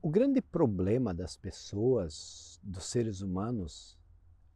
O 0.00 0.10
grande 0.10 0.40
problema 0.40 1.12
das 1.12 1.36
pessoas, 1.36 2.60
dos 2.62 2.84
seres 2.84 3.20
humanos, 3.20 3.98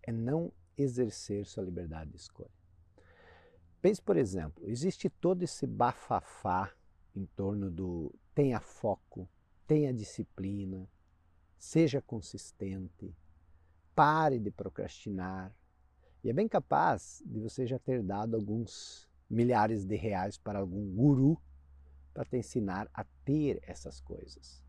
é 0.00 0.12
não 0.12 0.52
exercer 0.78 1.44
sua 1.46 1.64
liberdade 1.64 2.10
de 2.10 2.16
escolha. 2.16 2.50
Pense, 3.80 4.00
por 4.00 4.16
exemplo, 4.16 4.62
existe 4.68 5.10
todo 5.10 5.42
esse 5.42 5.66
bafafá 5.66 6.72
em 7.12 7.26
torno 7.26 7.72
do 7.72 8.14
tenha 8.32 8.60
foco, 8.60 9.28
tenha 9.66 9.92
disciplina, 9.92 10.88
seja 11.58 12.00
consistente, 12.00 13.12
pare 13.96 14.38
de 14.38 14.52
procrastinar. 14.52 15.52
E 16.22 16.30
é 16.30 16.32
bem 16.32 16.46
capaz 16.46 17.20
de 17.26 17.40
você 17.40 17.66
já 17.66 17.80
ter 17.80 18.00
dado 18.00 18.36
alguns 18.36 19.08
milhares 19.28 19.84
de 19.84 19.96
reais 19.96 20.38
para 20.38 20.60
algum 20.60 20.94
guru 20.94 21.36
para 22.14 22.24
te 22.24 22.36
ensinar 22.36 22.88
a 22.94 23.02
ter 23.24 23.60
essas 23.66 24.00
coisas. 24.00 24.62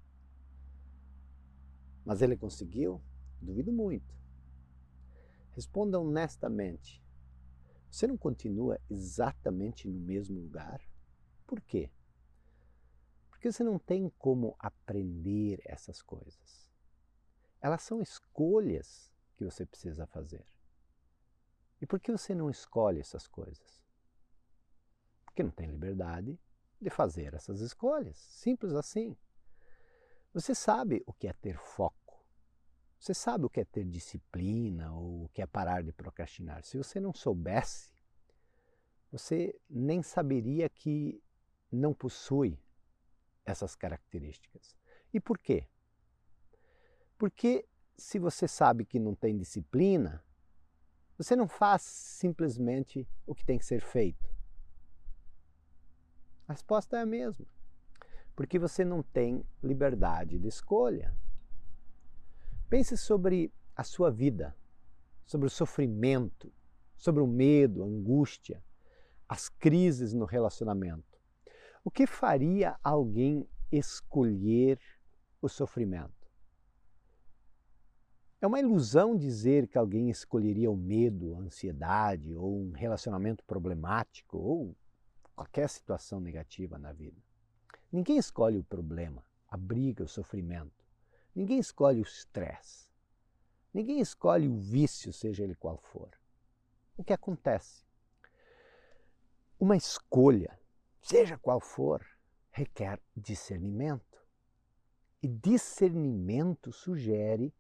Mas 2.06 2.22
ele 2.22 2.36
conseguiu? 2.36 3.02
Duvido 3.42 3.72
muito. 3.72 4.14
Responda 5.52 6.00
honestamente. 6.00 7.04
Você 7.90 8.08
não 8.08 8.18
continua 8.18 8.80
exatamente 8.90 9.88
no 9.88 10.00
mesmo 10.00 10.40
lugar? 10.40 10.82
Por 11.46 11.62
quê? 11.62 11.92
Porque 13.30 13.52
você 13.52 13.64
não 13.64 13.78
tem 13.78 14.10
como 14.18 14.56
aprender 14.58 15.62
essas 15.66 16.02
coisas. 16.02 16.72
Elas 17.62 17.82
são 17.84 18.02
escolhas 18.02 19.12
que 19.36 19.46
você 19.46 19.66
precisa 19.66 20.08
fazer. 20.08 20.46
E 21.82 21.86
por 21.86 22.00
que 22.00 22.12
você 22.12 22.34
não 22.34 22.50
escolhe 22.50 23.00
essas 23.00 23.28
coisas? 23.28 23.84
Porque 25.26 25.44
não 25.44 25.52
tem 25.52 25.70
liberdade 25.70 26.40
de 26.82 26.90
fazer 26.90 27.34
essas 27.34 27.60
escolhas. 27.60 28.18
Simples 28.18 28.74
assim. 28.74 29.18
Você 30.34 30.56
sabe 30.56 31.04
o 31.06 31.14
que 31.14 31.28
é 31.28 31.34
ter 31.34 31.60
foco. 31.60 32.26
Você 33.00 33.14
sabe 33.14 33.46
o 33.46 33.50
que 33.50 33.60
é 33.60 33.66
ter 33.66 33.86
disciplina 33.86 34.92
ou 34.92 35.26
o 35.26 35.30
que 35.30 35.42
é 35.42 35.46
parar 35.46 35.84
de 35.84 35.92
procrastinar. 35.92 36.64
Se 36.64 36.76
você 36.76 37.00
não 37.00 37.14
soubesse, 37.14 37.94
você 39.12 39.54
nem 39.70 40.02
saberia 40.02 40.68
que 40.70 41.22
não 41.72 41.94
possui 41.94 42.60
essas 43.46 43.76
características. 43.76 44.76
E 45.14 45.20
por 45.20 45.38
quê? 45.38 45.68
Porque 47.16 47.68
se 47.96 48.18
você 48.18 48.48
sabe 48.48 48.86
que 48.86 49.00
não 49.00 49.14
tem 49.14 49.38
disciplina, 49.38 50.24
você 51.16 51.36
não 51.36 51.48
faz 51.48 51.84
simplesmente 51.84 53.08
o 53.28 53.36
que 53.36 53.46
tem 53.46 53.60
que 53.60 53.66
ser 53.66 53.82
feito. 53.82 54.34
A 56.48 56.54
resposta 56.54 56.98
é 56.98 57.02
a 57.02 57.06
mesma 57.06 57.46
porque 58.36 58.58
você 58.58 58.84
não 58.84 59.04
tem 59.04 59.46
liberdade 59.62 60.40
de 60.40 60.48
escolha. 60.48 61.14
Pense 62.70 62.98
sobre 62.98 63.52
a 63.76 63.84
sua 63.84 64.10
vida, 64.10 64.56
sobre 65.26 65.48
o 65.48 65.50
sofrimento, 65.50 66.52
sobre 66.96 67.22
o 67.22 67.28
medo, 67.28 67.84
a 67.84 67.86
angústia, 67.86 68.64
as 69.28 69.50
crises 69.50 70.14
no 70.14 70.26
relacionamento. 70.26 71.20
O 71.84 71.92
que 71.92 72.08
faria 72.08 72.78
alguém 72.84 73.48
escolher 73.72 74.80
o 75.42 75.50
sofrimento? 75.50 76.24
É 78.42 78.48
uma 78.48 78.60
ilusão 78.60 79.16
dizer 79.16 79.68
que 79.68 79.78
alguém 79.78 80.10
escolheria 80.10 80.70
o 80.70 80.76
medo, 80.76 81.36
a 81.36 81.40
ansiedade 81.40 82.36
ou 82.36 82.60
um 82.60 82.72
relacionamento 82.72 83.44
problemático 83.46 84.38
ou 84.38 84.76
qualquer 85.36 85.70
situação 85.70 86.20
negativa 86.20 86.78
na 86.78 86.92
vida. 86.92 87.22
Ninguém 87.94 88.18
escolhe 88.18 88.58
o 88.58 88.64
problema, 88.64 89.24
a 89.48 89.56
briga, 89.56 90.04
o 90.04 90.08
sofrimento. 90.08 90.84
Ninguém 91.36 91.60
escolhe 91.60 92.00
o 92.00 92.02
estresse. 92.02 92.92
Ninguém 93.72 94.00
escolhe 94.00 94.50
o 94.50 94.58
vício, 94.58 95.14
seja 95.14 95.44
ele 95.44 95.54
qual 95.54 95.78
for. 95.78 96.10
O 96.98 97.04
que 97.04 97.14
acontece? 97.14 97.86
Uma 99.60 99.78
escolha, 99.78 100.60
seja 101.04 101.38
qual 101.38 101.60
for, 101.60 102.04
requer 102.50 103.00
discernimento. 103.16 104.26
E 105.22 105.28
discernimento 105.28 106.74
sugere 106.74 107.54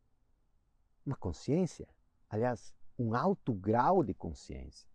uma 1.05 1.15
consciência, 1.15 1.87
aliás, 2.27 2.73
um 2.97 3.13
alto 3.13 3.53
grau 3.53 4.03
de 4.03 4.15
consciência. 4.15 4.89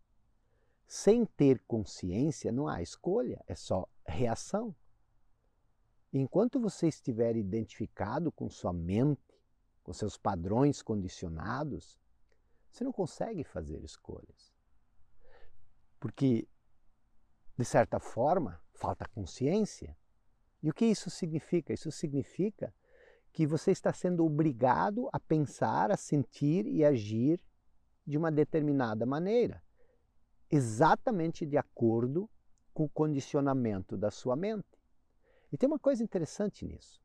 Sem 0.84 1.25
ter 1.25 1.60
consciência 1.60 2.50
não 2.50 2.66
há 2.66 2.82
escolha, 2.82 3.41
é 3.47 3.54
só 3.54 3.88
reação. 4.04 4.75
Enquanto 6.12 6.58
você 6.58 6.88
estiver 6.88 7.36
identificado 7.36 8.32
com 8.32 8.48
sua 8.48 8.72
mente, 8.72 9.38
com 9.82 9.92
seus 9.92 10.16
padrões 10.16 10.82
condicionados, 10.82 11.98
você 12.70 12.84
não 12.84 12.92
consegue 12.92 13.44
fazer 13.44 13.82
escolhas. 13.84 14.54
Porque, 16.00 16.48
de 17.56 17.64
certa 17.64 17.98
forma, 17.98 18.60
falta 18.72 19.06
consciência. 19.08 19.97
E 20.62 20.70
o 20.70 20.74
que 20.74 20.86
isso 20.86 21.10
significa? 21.10 21.72
Isso 21.72 21.91
significa 21.91 22.72
que 23.32 23.47
você 23.47 23.70
está 23.70 23.92
sendo 23.92 24.24
obrigado 24.24 25.08
a 25.12 25.20
pensar, 25.20 25.91
a 25.91 25.97
sentir 25.97 26.66
e 26.66 26.84
agir 26.84 27.41
de 28.06 28.16
uma 28.16 28.32
determinada 28.32 29.04
maneira, 29.04 29.62
exatamente 30.50 31.44
de 31.44 31.58
acordo 31.58 32.28
com 32.72 32.84
o 32.84 32.88
condicionamento 32.88 33.97
da 33.97 34.10
sua 34.10 34.34
mente. 34.34 34.78
E 35.53 35.56
tem 35.56 35.69
uma 35.69 35.78
coisa 35.78 36.03
interessante 36.03 36.64
nisso. 36.64 37.00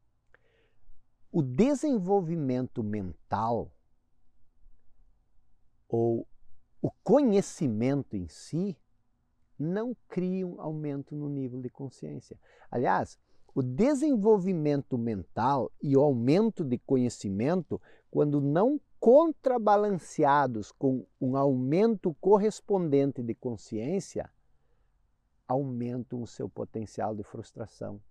O 1.31 1.41
desenvolvimento 1.41 2.83
mental 2.83 3.71
ou 5.87 6.27
o 6.81 6.91
conhecimento 7.03 8.15
em 8.15 8.27
si 8.27 8.77
não 9.57 9.95
cria 10.07 10.45
um 10.45 10.59
aumento 10.59 11.15
no 11.15 11.29
nível 11.29 11.61
de 11.61 11.69
consciência. 11.69 12.37
Aliás, 12.69 13.17
o 13.55 13.61
desenvolvimento 13.61 14.97
mental 14.97 15.71
e 15.81 15.95
o 15.95 16.01
aumento 16.01 16.63
de 16.63 16.77
conhecimento, 16.79 17.79
quando 18.09 18.41
não 18.41 18.81
contrabalanceados 18.99 20.71
com 20.71 21.05
um 21.21 21.37
aumento 21.37 22.15
correspondente 22.19 23.21
de 23.21 23.35
consciência, 23.35 24.29
aumentam 25.47 26.21
o 26.21 26.27
seu 26.27 26.49
potencial 26.49 27.15
de 27.15 27.23
frustração. 27.23 28.01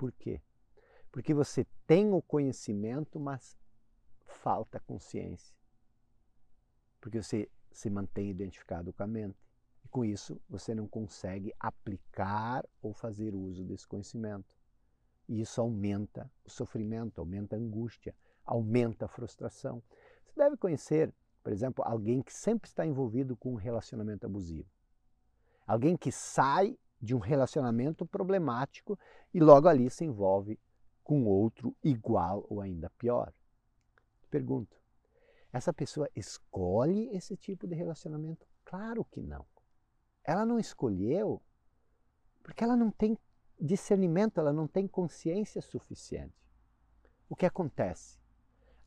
Por 0.00 0.12
quê? 0.12 0.40
Porque 1.12 1.34
você 1.34 1.66
tem 1.86 2.10
o 2.10 2.22
conhecimento, 2.22 3.20
mas 3.20 3.54
falta 4.24 4.80
consciência. 4.80 5.54
Porque 6.98 7.22
você 7.22 7.50
se 7.70 7.90
mantém 7.90 8.30
identificado 8.30 8.94
com 8.94 9.02
a 9.02 9.06
mente. 9.06 9.46
E 9.84 9.88
com 9.88 10.02
isso, 10.02 10.40
você 10.48 10.74
não 10.74 10.88
consegue 10.88 11.52
aplicar 11.60 12.66
ou 12.80 12.94
fazer 12.94 13.34
uso 13.34 13.62
desse 13.62 13.86
conhecimento. 13.86 14.56
E 15.28 15.42
isso 15.42 15.60
aumenta 15.60 16.32
o 16.46 16.50
sofrimento, 16.50 17.18
aumenta 17.18 17.54
a 17.54 17.58
angústia, 17.58 18.16
aumenta 18.42 19.04
a 19.04 19.08
frustração. 19.08 19.82
Você 20.24 20.32
deve 20.34 20.56
conhecer, 20.56 21.12
por 21.42 21.52
exemplo, 21.52 21.84
alguém 21.86 22.22
que 22.22 22.32
sempre 22.32 22.70
está 22.70 22.86
envolvido 22.86 23.36
com 23.36 23.52
um 23.52 23.56
relacionamento 23.56 24.24
abusivo. 24.24 24.70
Alguém 25.66 25.94
que 25.94 26.10
sai 26.10 26.78
de 27.00 27.14
um 27.14 27.18
relacionamento 27.18 28.04
problemático 28.04 28.98
e 29.32 29.40
logo 29.40 29.68
ali 29.68 29.88
se 29.88 30.04
envolve 30.04 30.58
com 31.02 31.24
outro 31.24 31.74
igual 31.82 32.46
ou 32.48 32.60
ainda 32.60 32.90
pior. 32.90 33.32
Pergunto: 34.30 34.76
essa 35.52 35.72
pessoa 35.72 36.08
escolhe 36.14 37.08
esse 37.08 37.36
tipo 37.36 37.66
de 37.66 37.74
relacionamento? 37.74 38.46
Claro 38.64 39.04
que 39.04 39.20
não. 39.20 39.44
Ela 40.22 40.44
não 40.44 40.58
escolheu 40.58 41.42
porque 42.42 42.62
ela 42.62 42.76
não 42.76 42.90
tem 42.90 43.18
discernimento, 43.58 44.38
ela 44.38 44.52
não 44.52 44.66
tem 44.66 44.86
consciência 44.86 45.60
suficiente. 45.60 46.34
O 47.28 47.36
que 47.36 47.46
acontece? 47.46 48.18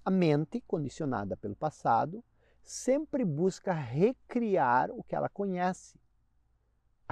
A 0.03 0.11
mente, 0.11 0.61
condicionada 0.61 1.37
pelo 1.37 1.55
passado, 1.55 2.23
sempre 2.61 3.23
busca 3.23 3.71
recriar 3.71 4.91
o 4.91 5.03
que 5.03 5.15
ela 5.15 5.29
conhece 5.29 5.99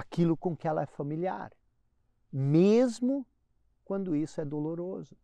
aquilo 0.02 0.36
com 0.36 0.56
que 0.56 0.68
ela 0.68 0.82
é 0.82 0.86
familiar, 0.86 1.52
mesmo 2.30 3.26
quando 3.84 4.14
isso 4.14 4.40
é 4.40 4.44
doloroso. 4.44 5.16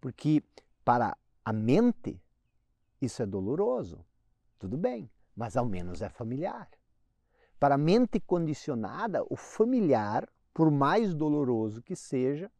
Porque 0.00 0.42
para 0.84 1.16
a 1.44 1.52
mente 1.52 2.20
isso 3.00 3.22
é 3.22 3.26
doloroso, 3.26 4.04
tudo 4.58 4.76
bem, 4.76 5.10
mas 5.36 5.56
ao 5.56 5.66
menos 5.66 6.02
é 6.02 6.08
familiar. 6.08 6.68
Para 7.60 7.76
a 7.76 7.78
mente 7.78 8.18
condicionada, 8.20 9.24
o 9.30 9.36
familiar, 9.36 10.28
por 10.52 10.70
mais 10.70 11.14
doloroso 11.14 11.82
que 11.82 11.94
seja, 11.94 12.50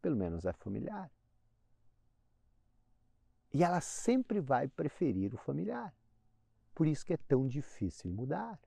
pelo 0.00 0.16
menos 0.16 0.44
é 0.44 0.52
familiar. 0.52 1.10
E 3.52 3.64
ela 3.64 3.80
sempre 3.80 4.40
vai 4.40 4.68
preferir 4.68 5.34
o 5.34 5.38
familiar. 5.38 5.94
Por 6.74 6.86
isso 6.86 7.04
que 7.04 7.14
é 7.14 7.16
tão 7.16 7.48
difícil 7.48 8.10
mudar. 8.10 8.58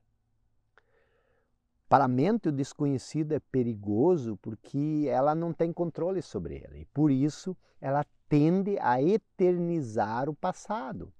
Para 1.91 2.05
a 2.05 2.07
mente, 2.07 2.47
o 2.47 2.53
desconhecido 2.53 3.33
é 3.33 3.39
perigoso 3.41 4.37
porque 4.37 5.07
ela 5.09 5.35
não 5.35 5.51
tem 5.51 5.73
controle 5.73 6.21
sobre 6.21 6.55
ele. 6.55 6.83
E 6.83 6.85
por 6.85 7.11
isso, 7.11 7.53
ela 7.81 8.05
tende 8.29 8.79
a 8.79 9.01
eternizar 9.01 10.29
o 10.29 10.33
passado, 10.33 11.13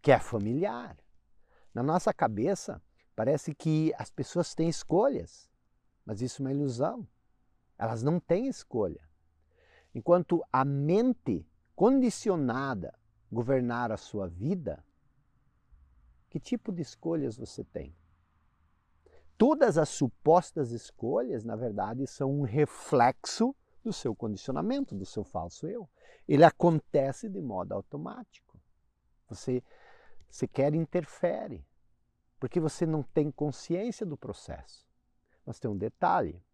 que 0.00 0.10
é 0.10 0.18
familiar. 0.18 0.96
Na 1.74 1.82
nossa 1.82 2.14
cabeça, 2.14 2.80
parece 3.14 3.54
que 3.54 3.92
as 3.98 4.08
pessoas 4.08 4.54
têm 4.54 4.70
escolhas, 4.70 5.50
mas 6.02 6.22
isso 6.22 6.40
é 6.40 6.46
uma 6.46 6.52
ilusão. 6.54 7.06
Elas 7.76 8.02
não 8.02 8.18
têm 8.18 8.48
escolha. 8.48 9.06
Enquanto 9.94 10.42
a 10.50 10.64
mente 10.64 11.46
condicionada 11.76 12.98
governar 13.30 13.92
a 13.92 13.98
sua 13.98 14.26
vida, 14.28 14.82
que 16.30 16.40
tipo 16.40 16.72
de 16.72 16.80
escolhas 16.80 17.36
você 17.36 17.62
tem? 17.62 17.94
Todas 19.40 19.78
as 19.78 19.88
supostas 19.88 20.70
escolhas, 20.70 21.46
na 21.46 21.56
verdade, 21.56 22.06
são 22.06 22.30
um 22.30 22.42
reflexo 22.42 23.56
do 23.82 23.90
seu 23.90 24.14
condicionamento, 24.14 24.94
do 24.94 25.06
seu 25.06 25.24
falso 25.24 25.66
eu. 25.66 25.88
Ele 26.28 26.44
acontece 26.44 27.26
de 27.26 27.40
modo 27.40 27.72
automático. 27.72 28.60
Você 29.30 29.64
sequer 30.28 30.74
interfere, 30.74 31.66
porque 32.38 32.60
você 32.60 32.84
não 32.84 33.02
tem 33.02 33.30
consciência 33.30 34.04
do 34.04 34.14
processo. 34.14 34.86
Mas 35.46 35.58
tem 35.58 35.70
um 35.70 35.78
detalhe, 35.78 36.44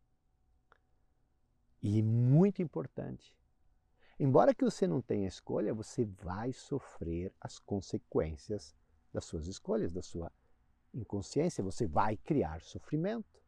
e 1.83 2.01
muito 2.05 2.63
importante. 2.63 3.37
Embora 4.17 4.55
que 4.55 4.65
você 4.65 4.87
não 4.87 5.03
tenha 5.03 5.27
escolha, 5.27 5.75
você 5.75 6.05
vai 6.05 6.53
sofrer 6.53 7.35
as 7.41 7.59
consequências 7.59 8.77
das 9.13 9.25
suas 9.25 9.49
escolhas, 9.49 9.93
da 9.93 10.03
sua 10.03 10.31
inconsciência, 10.97 11.63
você 11.63 11.87
vai 11.87 12.17
criar 12.17 12.61
sofrimento. 12.63 13.41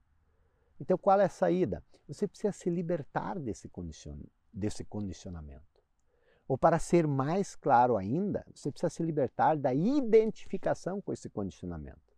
Então, 0.81 0.97
qual 0.97 1.21
é 1.21 1.25
a 1.25 1.29
saída? 1.29 1.85
Você 2.07 2.29
precisa 2.29 2.53
se 2.53 2.71
libertar 2.71 3.39
desse, 3.39 3.69
condicion... 3.69 4.19
desse 4.53 4.85
condicionamento. 4.85 5.67
Ou, 6.47 6.57
para 6.57 6.79
ser 6.79 7.07
mais 7.07 7.55
claro 7.57 7.97
ainda, 7.97 8.47
você 8.55 8.71
precisa 8.71 8.91
se 8.91 9.03
libertar 9.03 9.57
da 9.57 9.75
identificação 9.75 11.01
com 11.01 11.13
esse 11.13 11.29
condicionamento. 11.29 12.17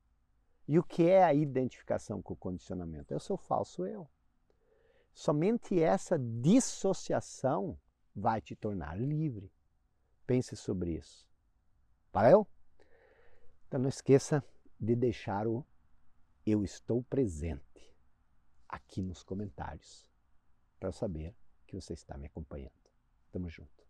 E 0.68 0.78
o 0.78 0.84
que 0.84 1.08
é 1.08 1.24
a 1.24 1.34
identificação 1.34 2.22
com 2.22 2.34
o 2.34 2.36
condicionamento? 2.36 3.12
É 3.12 3.16
o 3.16 3.20
seu 3.20 3.36
falso 3.36 3.84
eu. 3.84 4.08
Somente 5.12 5.82
essa 5.82 6.16
dissociação 6.16 7.76
vai 8.14 8.40
te 8.40 8.54
tornar 8.54 8.96
livre. 8.96 9.52
Pense 10.26 10.54
sobre 10.54 10.92
isso. 10.92 11.28
Valeu? 12.12 12.46
Então 13.66 13.80
não 13.80 13.88
esqueça 13.88 14.44
de 14.80 14.96
deixar 14.96 15.46
o 15.46 15.64
eu 16.46 16.64
estou 16.64 17.02
presente 17.02 17.94
aqui 18.68 19.02
nos 19.02 19.22
comentários 19.22 20.08
para 20.78 20.88
eu 20.88 20.92
saber 20.92 21.34
que 21.66 21.74
você 21.74 21.92
está 21.92 22.16
me 22.16 22.26
acompanhando. 22.26 22.72
Tamo 23.30 23.48
junto. 23.50 23.84